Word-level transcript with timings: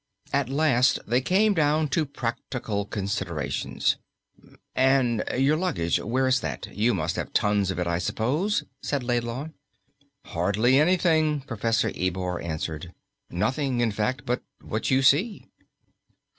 At 0.33 0.49
last 0.49 0.97
they 1.05 1.21
came 1.21 1.53
down 1.53 1.87
to 1.89 2.07
practical 2.07 2.85
considerations. 2.85 3.97
"And 4.73 5.23
your 5.37 5.57
luggage 5.57 5.99
where 5.99 6.27
is 6.27 6.39
that? 6.39 6.75
You 6.75 6.95
must 6.95 7.17
have 7.17 7.31
tons 7.33 7.69
of 7.69 7.77
it, 7.77 7.85
I 7.85 7.99
suppose?" 7.99 8.63
said 8.81 9.03
Laidlaw. 9.03 9.49
"Hardly 10.25 10.79
anything," 10.79 11.41
Professor 11.41 11.91
Ebor 11.93 12.41
answered. 12.41 12.95
"Nothing, 13.29 13.79
in 13.79 13.91
fact, 13.91 14.25
but 14.25 14.41
what 14.61 14.89
you 14.89 15.03
see." 15.03 15.45